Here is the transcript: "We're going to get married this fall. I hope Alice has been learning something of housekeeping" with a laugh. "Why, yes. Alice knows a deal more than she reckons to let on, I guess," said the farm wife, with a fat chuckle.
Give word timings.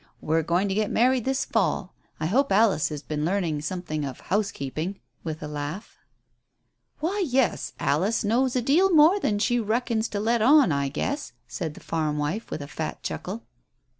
"We're 0.19 0.41
going 0.41 0.67
to 0.67 0.73
get 0.73 0.89
married 0.89 1.25
this 1.25 1.45
fall. 1.45 1.93
I 2.19 2.25
hope 2.25 2.51
Alice 2.51 2.89
has 2.89 3.03
been 3.03 3.23
learning 3.23 3.61
something 3.61 4.03
of 4.03 4.19
housekeeping" 4.19 4.99
with 5.23 5.43
a 5.43 5.47
laugh. 5.47 5.99
"Why, 7.01 7.23
yes. 7.27 7.73
Alice 7.79 8.23
knows 8.23 8.55
a 8.55 8.63
deal 8.63 8.89
more 8.91 9.19
than 9.19 9.37
she 9.37 9.59
reckons 9.59 10.07
to 10.07 10.19
let 10.19 10.41
on, 10.41 10.71
I 10.71 10.89
guess," 10.89 11.33
said 11.47 11.75
the 11.75 11.81
farm 11.81 12.17
wife, 12.17 12.49
with 12.49 12.63
a 12.63 12.67
fat 12.67 13.03
chuckle. 13.03 13.43